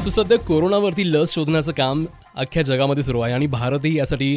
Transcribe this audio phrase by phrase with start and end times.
[0.00, 2.04] सो सध्या कोरोनावरती लस शोधण्याचं काम
[2.36, 4.36] अख्ख्या जगामध्ये सुरू आहे आणि भारतही यासाठी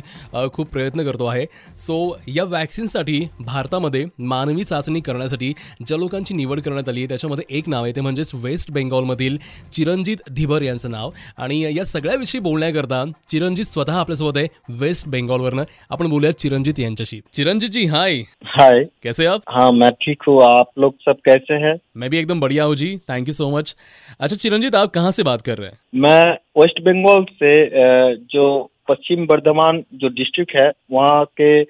[0.54, 1.46] खूप प्रयत्न करतो आहे.
[1.78, 1.96] सो
[2.28, 5.52] या वॅक्सिनसाठी भारतामध्ये मानवी चाचणी करण्यासाठी
[5.88, 9.38] ज्या लोकांची निवड करण्यात आली आहे त्याच्यामध्ये एक नाव आहे ते म्हणजेच वेस्ट बेंगॉलमधील
[9.74, 11.12] चिरंजित धिबर यांचं नाव.
[11.38, 14.47] आणि या सगळ्याविषयी बोलण्याकरता चिरंजित स्वतः आपल्यासोबत आहे
[14.79, 15.63] वेस्ट बेंगॉलवरनं.
[15.89, 17.20] आपण बोलूयात चिरंजित यांच्याशी.
[17.34, 19.41] चिरंजितजी हाय हाय कैसे आप?
[19.49, 21.75] हाँ मैं ठीक हूँ। आप लोग सब कैसे हैं?
[21.95, 22.95] मैं भी एकदम बढ़िया हूँ जी.
[23.09, 23.75] थैंक यू सो मच
[24.20, 25.77] अच्छा चिरंजित आप कहाँ से बात कर रहे हैं?
[25.95, 27.53] मैं वेस्ट बंगाल से
[28.16, 31.63] जो पश्चिम बर्धमान जो डिस्ट्रिक्ट है वहाँ के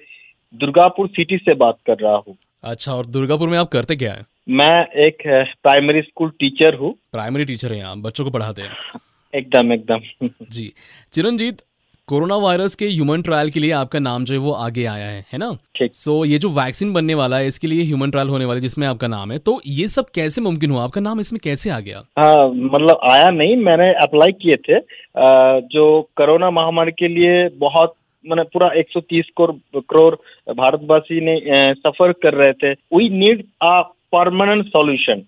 [0.54, 4.26] दुर्गापुर सिटी से बात कर रहा हूँ। अच्छा और दुर्गापुर में आप करते क्या है?
[4.48, 5.22] मैं एक
[5.62, 9.00] प्राइमरी स्कूल टीचर हूँ। प्राइमरी टीचर है आप बच्चों को पढ़ाते हैं।
[9.34, 10.72] एकदम एकदम। जी।
[11.12, 11.62] चिरंजीत
[12.08, 15.24] कोरोना वायरस के ह्यूमन ट्रायल के लिए आपका नाम जो है वो आगे आया है
[15.32, 15.50] है ना?
[15.82, 18.86] सो ये जो वैक्सीन बनने वाला है इसके लिए ह्यूमन ट्रायल होने वाला है जिसमें
[18.86, 20.82] आपका नाम है तो ये सब कैसे मुमकिन हुआ?
[20.84, 22.02] आपका नाम इसमें कैसे आ गया?
[22.18, 25.86] हाँ मतलब आया नहीं मैंने अप्लाई किए थे। अ, जो
[26.16, 30.14] कोरोना महामारी के लिए बहुत मैंने पूरा 130 करोड़ करोड़
[30.54, 31.40] भारतवासी ने
[31.74, 33.80] सफ़र कर रहे थे। We need a
[34.12, 35.22] permanent solution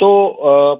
[0.00, 0.08] तो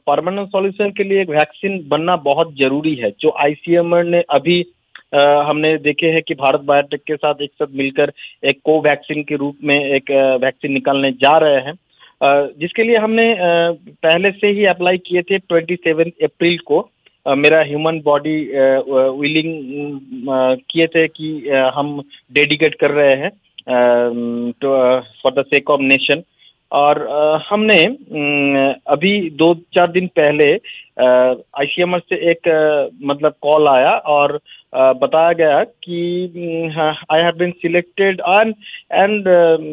[0.06, 4.64] परमानेंट सॉल्यूशन के लिए एक वैक्सीन बनना बहुत ज़रूरी है। जो आईसीएमआर ने अभी
[5.14, 8.12] हमने देखे हैं कि भारत बायोटेक के साथ एक साथ मिलकर
[8.44, 10.10] एक कोवैक्सीन के रूप में एक
[10.42, 11.74] वैक्सीन निकालने जा रहे हैं।
[12.60, 13.36] जिसके लिए हमने
[13.80, 16.90] पहले से ही अप्लाई किए थे ट्वेंटी सेवन अप्रैल को
[17.28, 18.36] मेरा ह्यूमन बॉडी
[19.20, 19.52] विलिंग
[20.70, 23.30] किए थे कि हम डेडिकेट कर रहे हैं
[25.22, 26.22] for the sake of nation
[26.72, 26.98] और
[27.48, 27.76] हमने
[28.92, 30.52] अभी दो चार दिन पहले
[31.00, 32.48] आईसीएमआर से एक
[33.04, 34.38] मतलब कॉल आया और
[34.74, 35.98] बताया गया कि
[37.12, 38.54] I have been selected and
[38.92, 39.28] and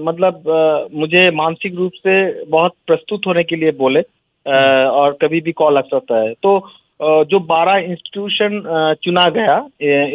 [0.07, 4.01] मतलब मुझे मानसिक रूप से बहुत प्रस्तुत होने के लिए बोले
[4.45, 6.59] और कभी भी कॉल आ सकता है। तो
[7.01, 8.61] जो बारह इंस्टीट्यूशन
[9.03, 9.57] चुना गया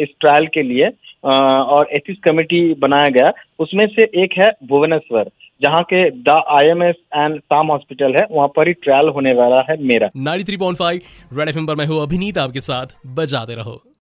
[0.03, 0.89] इस ट्रायल के लिए
[1.25, 5.29] और एथिक्स कमेटी बनाया गया, उसमें से एक है भुवनेश्वर।
[5.61, 9.33] जहाँ के the I M S and SUM hospital है, वहाँ पर ही ट्रायल होने
[9.33, 11.01] वाला है मेरा। 93.5
[11.37, 13.81] रेड एफएम पर मैं हूँ अभिनीत, आपके साथ बजाते रहो।